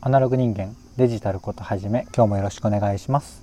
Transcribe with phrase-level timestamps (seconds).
[0.00, 3.42] アナログ人間デジタルことはじめ今日もよろしくお願いします。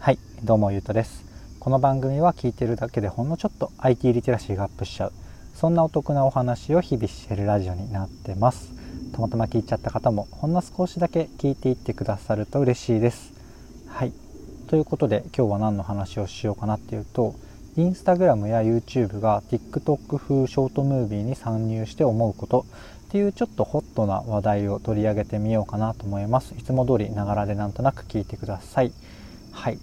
[0.00, 1.24] はいどうもゆうとです。
[1.60, 5.12] この番組は聞いてるだけでほんのちょっと IT リテラシーがアップしちゃう。
[5.54, 8.72] そんなお得なお話を日々してるラジオになってます。
[9.12, 13.32] たまたま聞いちゃった方もほんの少しだけ聞いていってくださると嬉しいです。
[13.86, 14.12] はい
[14.68, 17.34] ということで今日は何の話をしようかなっていうと
[17.76, 22.66] インスタグラムや YouTube が TikTok 風ショートムービーに参入して思うこと。
[23.14, 26.52] ていうちょっとホットな話題を取り上げてみようかなと思います。
[26.58, 28.90] いつも通りながらでなんとなく聞いてください。
[29.52, 29.78] はい。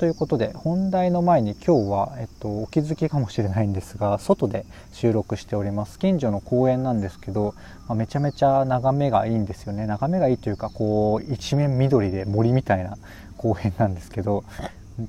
[0.00, 6.00] ということで本題の前に今日は、えっと、お気づきかもしれないんですが外で収録しております。
[6.00, 7.54] 近所の公園なんですけど、
[7.86, 9.86] まあ、めちゃめちゃ眺めがいいんですよね。
[9.86, 12.98] 眺めがいいというかこう一面緑で森みたいな
[13.38, 14.42] 公園なんですけど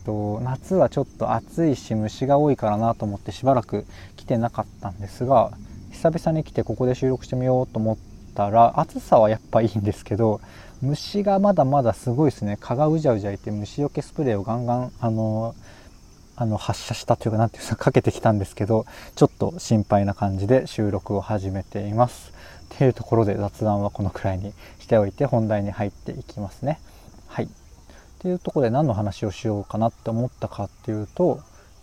[0.05, 5.49] と夏はちょっと暑いし虫が多いからなと思ってしばらく来てなかったんですが
[5.97, 7.97] 久々に来てここで収録してみようと思っ
[8.35, 10.39] たら暑さはやっぱいいんですけど
[10.79, 15.55] 虫がまだまだすごいですね蚊がうじゃうじゃいて虫除けスプレーをガンガンあの
[16.35, 22.31] あの発射したというか何ていうんですか かけてきたんですけどちょっと心配な感じで収録を始めています。
[22.75, 26.79] っていうところで雑談はこのくらいにしておいて本題に入っていきますね。
[27.25, 27.49] はいっ
[28.19, 31.39] ていうところで何の話をしようかなって思ったかっていうと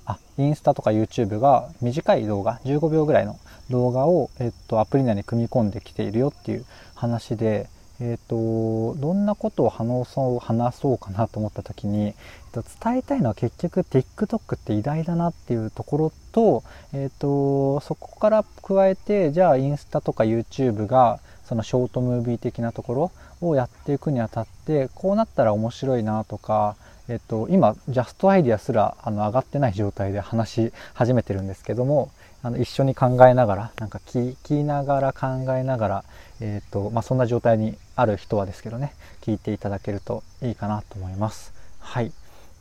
[0.06, 3.38] あインスタとか YouTube が短い動画15秒ぐらいの
[3.70, 7.68] 動画を、えっと、アプリ内に組み込んできているよっていう話で、
[8.00, 12.14] えっと、どんなことを話そう話そうかなと思った時に、えっ
[12.52, 26.76] と、伝えたいのは結局 TikTok って偉大だなっていうところと、えっと、そこから加えてじゃあインスタとか YouTube がそのショートムービー的なところをやっていくにあたってこうなったら面白いなとか、
[27.08, 32.10] えっと、今ジャストアイディアすらあの上がってない状態で話し始めてるんですけども
[32.42, 36.04] あの一緒に考えながらなんか聞きながら考えながら、
[36.40, 41.52] えっとまあ、そんな状態にある人はですけどね聞いていただけるといいかなと思います。
[41.78, 42.12] はい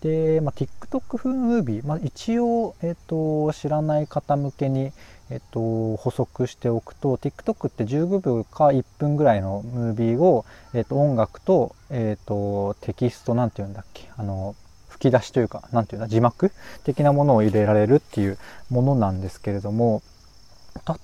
[0.03, 4.91] で、まあ、TikTok 風ムービー、まあ、一応、えっと、知らない方向けに、
[5.33, 10.45] えっと、補足しておくと TikTok って15秒か1分ぐらいのムービーを、
[10.75, 14.55] えっと、音楽と,、えっとテキストなんて言うんだっけあの
[14.89, 16.51] 吹き出しというか何て言うんだ字幕
[16.83, 18.37] 的なものを入れられるっていう
[18.69, 20.03] ものなんですけれども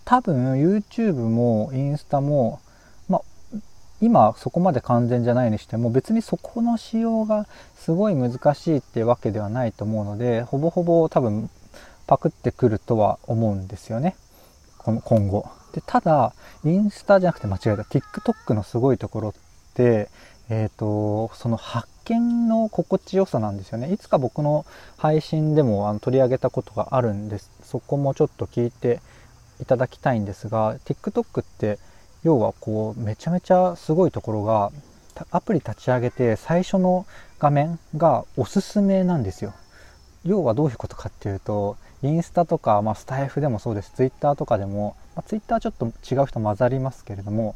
[0.06, 2.59] 多分 YouTube もインスタも、
[3.07, 3.22] ま
[4.00, 11.50] 今そこまで完全じゃないにしても別にそこの仕様がすごい難しいってわけではないと思うのでほぼほぼ多分
[12.09, 14.16] パクってくるとは思うんですよね。
[14.80, 15.46] この今後。
[15.74, 16.34] でただ
[16.66, 17.84] インスタじゃなくて間違えた。
[17.84, 19.34] TikTok のすごいところっ
[19.75, 20.09] て
[20.50, 23.94] えっ、ー、とその発見の心地よさなんですよね。
[23.94, 24.66] いつか僕の
[24.97, 27.52] 配信でもあの取り上げたことがあるんです。
[27.62, 29.02] そこもちょっと聞いて
[29.62, 31.78] いただきたいんですが TikTok って
[32.24, 34.72] 要はこうめちゃめちゃすごいところが
[35.30, 37.06] アプリ立ち上げて最初の
[37.38, 39.53] 画面がおすすめなんですよ。
[40.26, 43.91] 要はどういうことかっていうとインスタとか、まあ、スタイフでもそうです。
[43.91, 47.55] ツイッターとかでも、まあ、ツイッターちょっと違う人混ざりますけれども、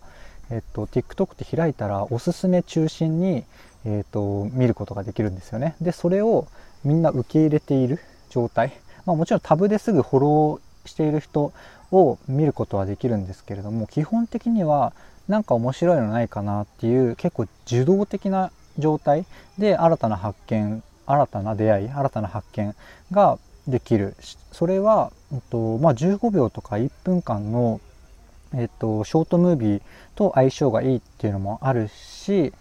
[0.49, 3.45] えっと、TikTok って開いたらおすすめ中心に、
[3.85, 5.75] えっと、見ることができるんですよね。
[5.81, 6.47] でそれを
[6.83, 7.99] みんな受け入れている
[8.29, 8.73] 状態、
[9.05, 11.53] まあ、もちろんタブですぐフォローしている人
[11.91, 14.93] を見ることはできるんですけれども基本的には
[15.27, 19.25] 何か面白いのないかなっていう結構受動的な状態
[19.57, 22.75] で新たな発見新たな出会い新たな発見
[23.11, 23.37] が
[23.67, 24.15] できる
[24.51, 27.79] それは、えっとまあ、15秒とか1分間の、
[28.53, 29.81] えっと、ショートムービー
[30.15, 32.53] と相性がいいっていうのもあるし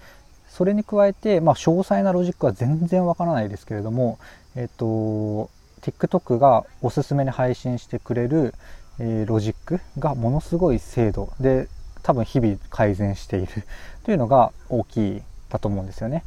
[0.49, 4.19] それに加えて、まあ、詳細なロジックは全然わからないですけれども、
[4.55, 8.55] えっと、TikTok がおすすめに配信してくれる、
[8.99, 11.69] えー、ロジックがものすごい精度で
[12.03, 13.65] 多分日々改善している
[14.05, 16.25] というのが大きいだと思うんですよね。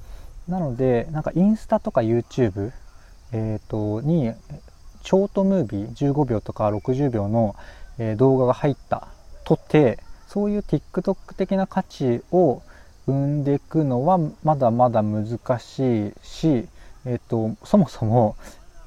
[0.47, 2.71] なのでなんかインスタとか YouTube、
[3.31, 4.33] えーと、に
[5.03, 7.55] ショートムービー15秒とか60秒の、
[7.97, 9.07] え、動画が入った
[9.43, 12.61] とてそういう TikTok 的な価値を
[13.05, 16.67] 生んでいくのはまだまだ難しいし、
[17.05, 18.35] えーと、そもそも、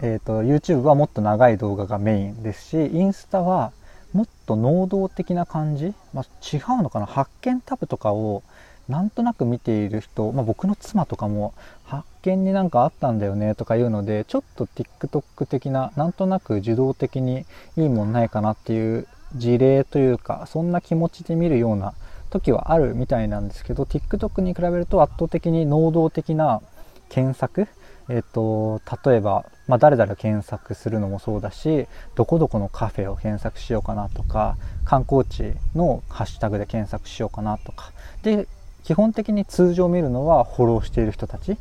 [0.00, 3.72] えーと、YouTube はもっと長い動画がメインですしインスタは
[4.12, 6.24] もっと能動的な感じ、まあ、
[6.56, 8.42] 違うのかな発見タブとかを
[8.88, 11.52] なんとなく見ている人、まあ、僕の妻とかも
[11.84, 17.44] 発見になんかあったんだよねとか言うのでちょっと TikTok 的ななんとなく受動的に
[17.76, 21.94] いいもんないかなっていう事例というかそんな気持ちで見るような
[22.30, 26.60] 時はあるみたいなんですけど TikTok に比べると圧倒的に能動的な
[27.08, 27.68] 検索
[28.10, 37.92] えっ、と例えば、まあ、誰々検索するのもそうだしどこどこのカフェを検索しようかなとか観光地のハッシュタグで検索しようかなとか。
[38.22, 38.48] で
[38.84, 41.58] 基本的に通常見るのはフォローしている人たち。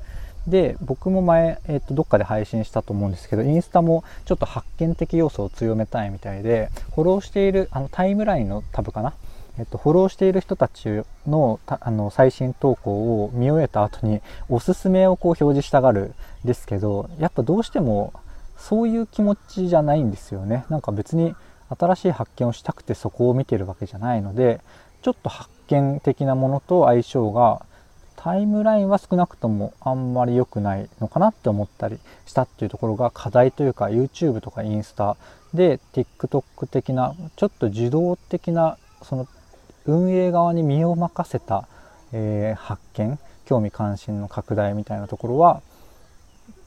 [0.47, 9.13] で僕も前、えー、とどっかで配信したと思うんですけどインスタもちょっと発見的要素を強めたいみたいでフォローしているあのタイムラインのタブかな、
[9.59, 16.13] えっと、フォローしている人たちのあの最新投稿を見終えた後におすすめをこう表示したがる
[16.45, 18.13] ですけどやっぱどうしても
[18.57, 20.65] そういう気持ちじゃないんですよね。
[20.69, 21.35] なんか別に
[21.77, 24.61] 新しい発見をしたくてそこを見てるわけじゃないので
[25.01, 27.65] ちょっと発見的なものと相性が
[28.27, 35.15] タイムラインは少なくともあんまり良くないのかなって思ったりしたっていうところが課題というか YouTube とかインスタ
[35.53, 39.29] で TikTok 的なちょっと受動的なその
[39.85, 41.69] 運営側に身を任せた、
[42.11, 45.61] えー、発見興味関心の拡大みたいなところは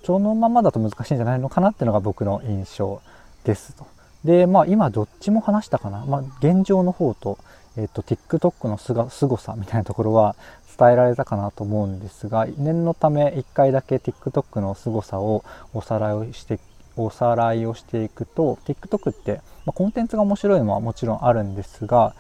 [0.02, 3.02] そのままだと難しいんじゃないのかなっていうのが僕の印象
[3.44, 3.86] ですと。
[4.24, 7.38] でまあ今どっちも話したかな、まあ、現状の方と,、
[7.76, 10.36] えーと、TikTok のすが凄さみたいなところは
[10.80, 15.44] 伝えられたかなと思うんですが念のため1回だけ TikTok の凄さを
[15.74, 16.58] おさらいをして
[16.96, 22.14] おさらいをしていくと TikTok って、まあ、コンテンツが面白いのはもちろんあるんですが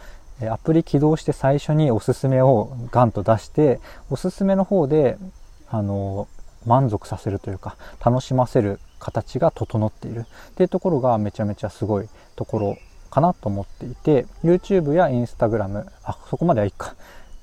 [0.50, 3.80] アプリ起動して最初におすすめをガンと出して
[4.10, 5.18] おすすめの方で
[5.68, 6.28] あの
[6.66, 10.26] 満足させるというか楽しませる形が整っている。
[10.50, 12.78] っていうところがめちゃめちゃすごいところ
[13.10, 16.94] かなと思っていて YouTube や Instagram あそこまではいいか。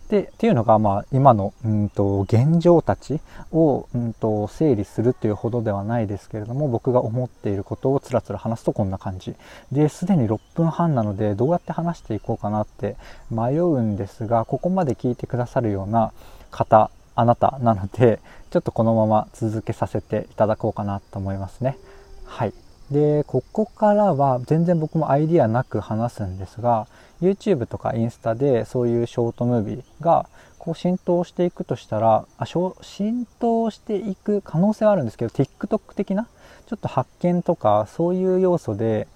[0.09, 3.19] でっていうのが、まあ、今のうんと現状たち
[3.51, 9.36] をうんと整理するっていうほどではないですけれども僕が思っていることをつらつら話すとこんな感じ。
[9.71, 12.95] ですでに6分半なのでどうやって話していこうかなって
[13.30, 16.13] 迷うんですがここまで聞いてくださるような
[16.51, 18.19] 方あなたなので
[18.50, 21.77] ちょっとこのまま続けさせていただこうかなと思いますね。
[22.25, 22.54] はい。
[22.92, 26.88] でここからは全然僕もアイディアなく話すんですが
[27.22, 30.28] YouTube とかインスタでそういうショートムービーが
[30.60, 36.28] こう浸透していくとしたらあ浸透していく可能性はあるんですけど TikTok 的な？
[36.68, 39.08] ちょっと発見とかそういう要素で、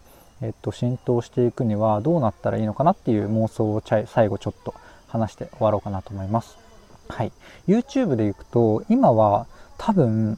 [0.42, 4.74] えっと、浸透していくにはどうなったらいいのかなっていう妄想を最後ちょっと
[5.08, 6.58] 話して終わろうかなと思います。
[7.10, 7.34] はい、
[7.68, 10.38] YouTube でいくと今は多分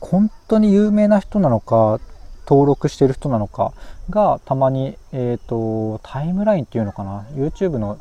[0.00, 1.98] 本当に有名な人なのか
[2.46, 3.72] 登録してる人なのか
[4.10, 7.98] がたまに、えーと、タイムラインっていうのかな？YouTube の、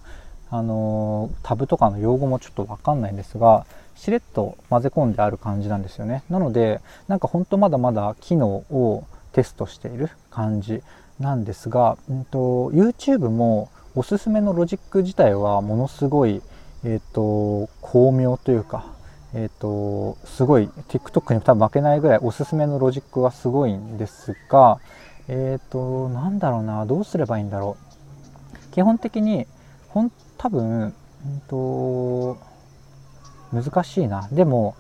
[0.50, 6.24] あのー、タブとかの用語もちょっと分かんないんですがしれっと混ぜ込んである感じなんですよね。
[6.30, 10.84] なのでなんか本当まだまだ機能をテストしている感じ
[11.20, 16.42] なんですが、うんと、YouTube もおすすめのロジック自体はものすごい、
[16.84, 18.93] えーと巧妙というか
[19.34, 24.80] えっ、ー、と、すごい TikTok に多分負けないぐらいおすすめのロジックはすごいんですが、
[25.28, 27.78] えっ、ー、と、なんだろうな、どうすればいいんだろ
[28.72, 28.74] う。
[28.74, 29.48] 基本的に、
[29.90, 30.94] ほん、多分、
[31.26, 32.38] うんと、
[33.52, 34.28] 難しいな。
[34.32, 34.76] でも、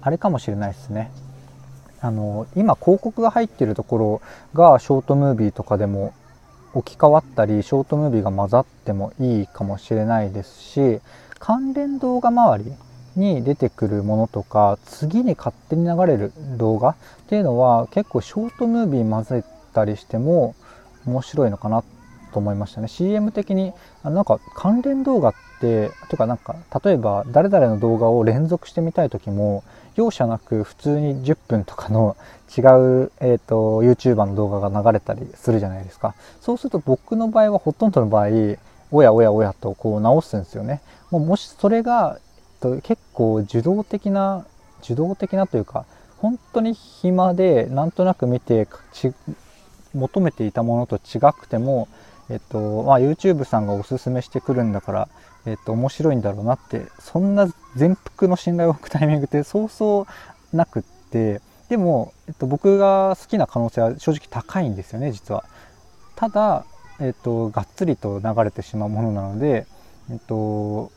[0.00, 1.10] あれかもしれないですね。
[2.00, 4.20] あの、今広告が入ってるところ
[4.54, 6.14] がショートムービーとかでも
[6.72, 11.00] 置き換わったり、ショートムービーが混ざってもいいかもしれないですし、
[11.38, 12.72] 関連動画周り
[13.18, 16.96] に出てくるものとか次に勝手に流れる動画っ
[17.28, 19.44] ていうのは結構ショートムービー混ぜ
[19.74, 20.54] たりしても
[21.06, 21.82] 面白いのかな
[22.32, 22.88] と思いましたね。
[22.88, 23.72] CM 的に
[24.04, 29.64] なんか関連動画ってとかなんか例えば誰々の動画を連続してみたい時も
[29.96, 32.16] 容赦なく普通に10分とかの
[32.56, 36.14] 違う、えーと、YouTuber の動画が流れたりするじゃないですか。
[36.40, 38.28] そうすると僕の場合はほとんどの場合
[38.90, 40.80] おやおやおやとこう直すんですよね。
[41.10, 42.18] もうもしそれが
[42.60, 44.46] と結構受動的な
[44.82, 45.86] 受動的なというか
[46.18, 48.68] 本当に暇でなんとなく見て
[49.94, 51.88] 求めていたものと違くても、
[52.28, 55.08] えっとまあ、YouTube さんがおすすめしてくるんだから、
[55.46, 60.06] えっと、面白いんだろうなってそんな全幅の信頼を置くタイミングってそうそ
[60.52, 65.44] うなくってでも、えっと、僕が好きな可能性は正直高いんですよね実は。
[66.16, 66.64] ただ、
[66.98, 69.66] えっと、がっつりと流れてしまうものなので、
[70.10, 70.90] えっと、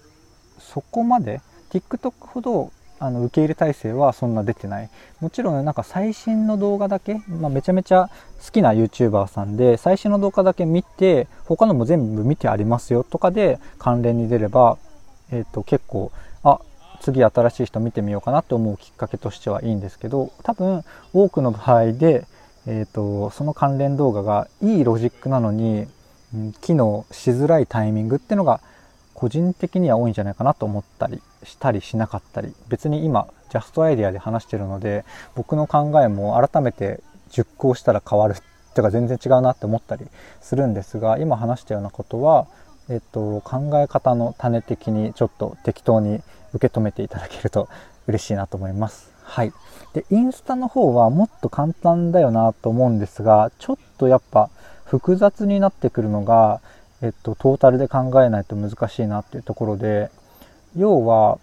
[0.59, 1.41] そこまで
[1.71, 4.89] TikTok ほどあの受け入れ体制はそんな出てない。
[5.21, 8.09] もちろんなんか最新の動画だけ、まあ、めちゃめちゃ
[8.45, 14.77] 好きな YouTuber さんで最新の動画だけ見て他のも全部見てありますよとかで関連に出れば、
[15.31, 16.11] えー、と結構
[16.43, 16.59] あ
[16.99, 22.25] 次新しい人見てみようかなって思うきっかけとしてはいいんですけど多分多くの場合で、
[22.67, 25.87] えーとその関連動画がいいロジックなのに、
[26.61, 28.61] 機能しづらいタイミングってのが
[29.21, 38.35] 個人的には多いんじゃないかなと思ったりしたりしなかったり別に今ジャストアイデアで話してるので僕の考えも改めて熟考したら変わる
[38.73, 40.07] とか全然違うなって思ったり
[40.41, 42.47] するんですが今話したようなことは
[42.89, 46.19] えっと、考え方の種的にちょっと適当に
[46.53, 47.69] 受け止めていただけると
[48.07, 49.13] 嬉しいなと思います。
[49.23, 49.53] はい。
[49.93, 54.49] で、インスタの方はもっと簡単だよなと思うんですが、ちょっとやっぱ
[54.83, 56.59] 複雑になってくるのが、
[57.01, 60.11] えっと、トータルで考えないと難しいなっていうところで、
[60.77, 61.39] 要は、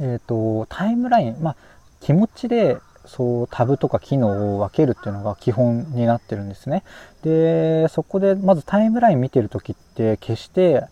[0.00, 1.56] えっと、タイムライン、まあ、
[2.00, 6.82] 気持ちでそうタブとか機能を分けるっていうのが基本になってるんですね。
[7.22, 10.84] で、そこでまずタイムライン見てる時って決して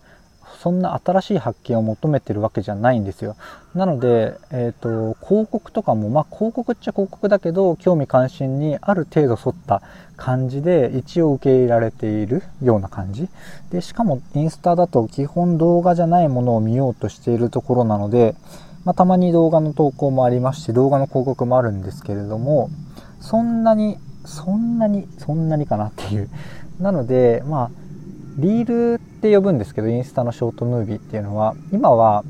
[0.59, 3.35] そんな新しい発見を求めてるわけじゃないんですよ。
[3.75, 9.81] なので、えっ、ー、と、広告とかも、まあ広告っちゃ広告だけど、興味関心にある程度沿った
[10.17, 13.29] 感じで一応受け入れられているような感じ。
[13.71, 18.35] で、しかもインスタだと基本動画じゃないものを見ようとしているところなので、
[18.83, 22.69] まあ、たまに動画の投稿もありますし、動画の広告もあるんですけれども、
[23.19, 26.29] そんなに、そんなに、そんなにかなっていう。
[26.79, 27.71] なので、まあ、
[28.37, 32.23] リールって呼ぶんですけど、インスタのショートムービーっていうのは、今は、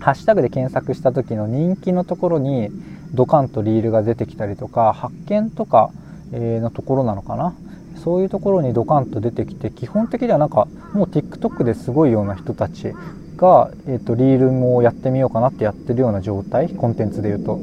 [0.00, 2.70] ハッシュタグで検索した時の人気のところに、
[3.12, 5.90] ドカンとリールが出てきたりとか、発見とか
[6.32, 7.54] のところなのかな？
[7.96, 12.92] そういうところにドカンと出てきて、基本的にはなんか、もう TikTok ですごいような人たち
[13.36, 16.68] が、えーと、リールもやってみようかなってやってるような状態？
[16.70, 17.58] コンテンツでいうと。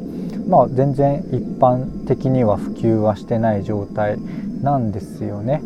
[0.47, 4.17] まあ全然一般的には普及はしてない状態
[4.61, 5.61] なんですよね。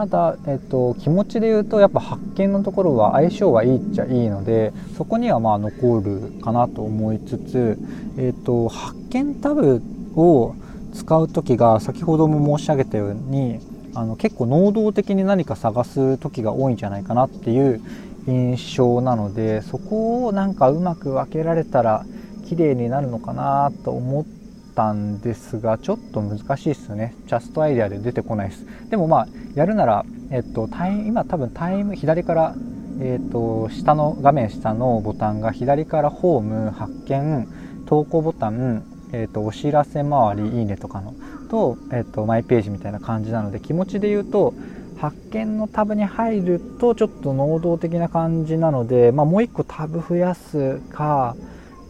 [0.00, 7.78] ただ、えーと、気持ちで言うとやっぱ発見のところは相性はいいっちゃいいのでそこにはまあ残るかなと思いつつ、
[8.16, 9.82] えーと、発見タブ
[10.16, 10.54] を
[10.94, 13.60] 使う時が先ほども申し上げたように
[13.94, 17.82] あの結構能動的に何か探す時が多いんじゃないかなっていう
[18.26, 22.06] 印象なのでそこをなんかうまく分けられたら
[22.48, 24.39] 綺麗になるのかなと思って
[24.80, 27.14] たんですがちょっと難しいですよね。
[27.26, 28.66] ジャストアイデアで出てこないです。
[28.88, 32.54] でもまあやるなら、えっと、タイ今多分タイム左から
[33.02, 37.48] えーと、下の画面下のボタンが左からホーム発見
[37.86, 41.14] 投稿ボタン、えーと、お知らせ回りいいねとかの
[41.48, 44.52] と,、えーとマイページみたいな感じなので気持ちで言うと
[44.98, 51.34] 発見のタブに入るとちょっと能動的な感じなので、まあ、もう1個タブ増やすか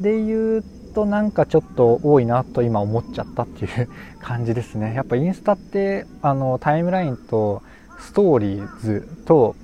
[0.01, 3.89] で言うとなんかちょっと多いなと今思っちゃったっていう
[4.21, 4.93] 感じですね。
[4.97, 7.63] やっぱインスタってあのタイムラインと
[7.99, 9.55] ストーリーズと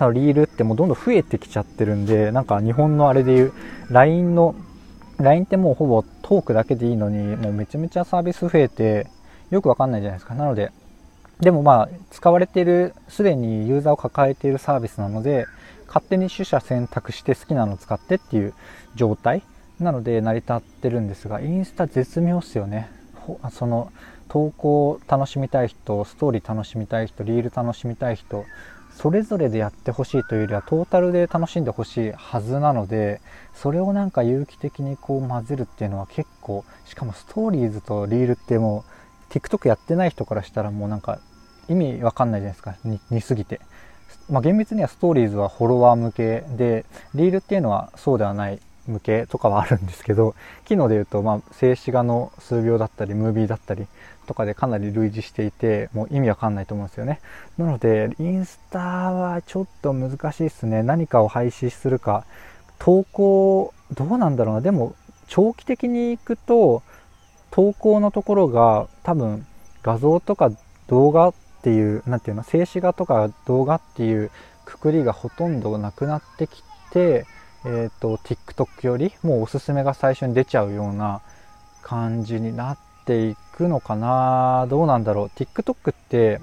[0.00, 3.52] リールってもうどんどん増えてきちゃってるんでなんか日本のあれでいう
[3.90, 4.54] LINE の
[5.18, 9.06] LINE ってもうほぼトークだけでいいのにもうめちゃめちゃサービス増えて
[9.50, 10.34] よくわかんないじゃないですか。
[10.34, 10.72] なので
[11.40, 15.46] でもまあ、使われている、すでにユーザーを抱えているサービスなので、
[15.86, 18.52] 勝手に取捨選択して好きなのを使ってっていう
[18.94, 19.42] 状態。
[19.82, 22.90] なので成り立ってるんですが、インスタ絶妙っすよね。
[23.50, 23.92] その、
[24.28, 28.44] 投稿楽しみたい人、ストーリー楽しみたい人、リール楽しみたい人、
[29.00, 33.22] それぞれでやってほしいというよりはトータルで楽しんでほしいはずなので
[33.54, 38.84] それをなんか有機的にこう混ぜるっていうのは結構しかもストーリーズとリールっても
[39.30, 41.18] う TikTok やってない人からしたらもうなんか
[41.70, 42.74] 意味わかんないじゃないですか。
[43.10, 43.60] 似すぎて、
[44.28, 46.84] まあ、厳密にはストーリーズはフォロワー向けで
[47.14, 48.60] リールっていうのはそうではない。
[48.90, 53.86] 向けとかはあるんですけど 機能で言うと、まあ、静止画の数秒だったりムービーだったり
[54.26, 57.20] とかでかなり類似していてもう意味わかんないと思うんですよね。
[57.58, 60.82] なのでインスタはちょっと難しいですね。
[60.82, 62.24] 何かを廃止するか。
[62.78, 64.60] 投稿どうなんだろうな。
[64.60, 64.94] でも
[65.26, 66.82] 長期的に行くと
[67.50, 69.46] 投稿のところが多分
[69.82, 70.50] 画像とか
[70.86, 74.30] 動画っていう何て言うの静止画とか動画っていう
[74.64, 77.26] くくりがほとんどなくなってきて、
[77.64, 81.20] えーと、TikTok よりもうおすすめが最初に出ちゃうような
[81.82, 84.66] 感じになっていくのかな。
[84.68, 85.26] どうなんだろう。
[85.26, 86.40] TikTok って、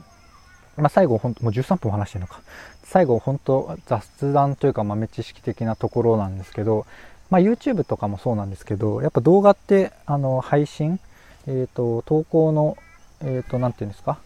[0.76, 2.42] まあ、最後ほんともう13分話してるのか。
[2.84, 6.86] 最後本当雑談というか豆知識的なところなんですけど、
[7.30, 11.00] まあ、YouTube とかもそうなんですけどやっぱ動画ってあの配信、
[11.48, 12.78] えーと、投稿の
[13.20, 14.20] え、ー、と何て言うんですか？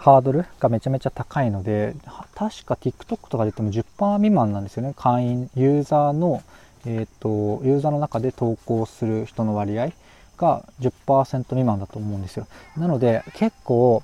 [0.00, 1.94] ハードルがめちゃめちゃ高いので、
[2.34, 4.94] 確か TikTok とかで言っても10%未満なんですよね。
[4.96, 6.42] 会員、ユーザーの、
[6.86, 9.92] えっ、ー、と、ユーザーの中で投稿する人の割合
[10.38, 12.46] が10%未満だと思うんですよ。
[12.78, 14.02] なので、結構、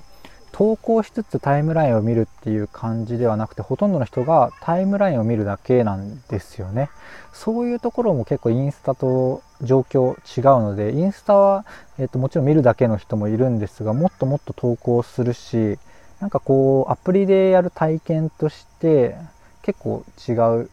[0.56, 6.88] 投稿しつつタイムラインを見るっていう感じではなくて、ほとんどの人がタイムラインを見るだけなんですよね。
[7.34, 11.66] そういうところも結構インスタと状況違うので、インスタは、
[11.98, 15.78] えっと、もちろん見るだけの人もいるんですが、もっともっと投稿するし、
[16.20, 19.14] なんかこう、アプリでやる体験として
[19.60, 20.32] 結構違
[20.62, 20.70] う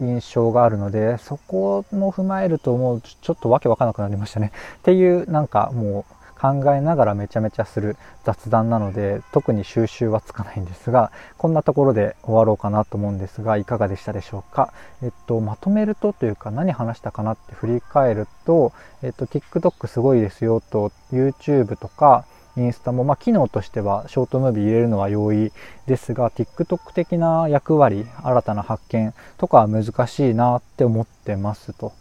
[0.00, 4.50] 印象があるので、そこも踏まえるともうちょっとわけわかんなくなりましたね。
[4.78, 18.72] っていうなんかもう考えながらめちゃめちゃする雑談なので特に収集はつかないんですがこんなところで終わろうかなと思うんですがいかがでしたでしょうか、えっと、まとめるとというか何話したかなって振り返ると、
[19.04, 22.24] えっと、TikTok すごいですよと YouTube とか
[22.56, 25.52] インスタも、まあ、機能としてはショートムービー入れるのは容易
[25.86, 31.92] ですが TikTok 的な役割新たな発見とかは難しいなって思ってますと。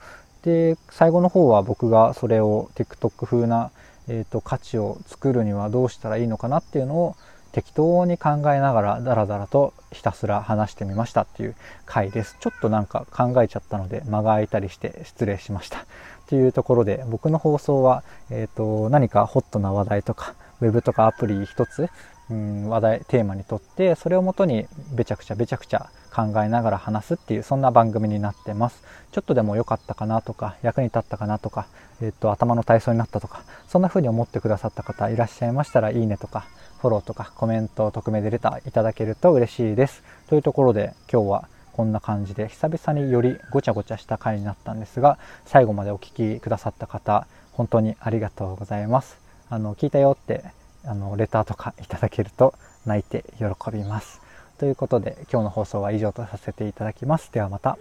[0.44, 3.72] で最後の方は僕がそれを TikTok 風な、
[4.08, 7.16] えーと、価値を作るにはどうしたらいいのかなっていうのを
[7.52, 11.56] 適当に考えながらダラダラとひたすら話してみましたっていう
[11.86, 12.38] 回です。
[12.40, 15.86] ちょっとなんか考えちゃったので間が空いたりして失礼しました。
[16.28, 21.90] というところで僕の放送は、えーと何かホットな話題とかウェブとかアプリ一つ、
[22.30, 28.84] うん、話題テーマにとってそれをもとにべちゃくちゃべちゃくちゃ考えながら話すっていうそんな番組になってます。
[29.12, 31.68] ちょっとでも良かったかなとか役に立ったかなとか、
[32.02, 36.46] えっと頭の体操になったとかそんな風に思ってくださった方いらっしゃいましたらいいねとか
[36.80, 40.04] フォローとかコメント匿名でレターいただけると嬉しいです。
[40.28, 49.18] というところで今日はこんな感じで久々によりごちゃごちゃした回になったんですが最後までお聴きくださった方本当にありがとうございます。
[49.50, 50.44] あの聞いたよって
[50.86, 52.54] あのレターとかいただけると
[52.86, 54.21] 泣いて喜びます。
[54.62, 57.32] ということで今日の放送は以上とさせていただきます。
[57.34, 57.80] ではまた。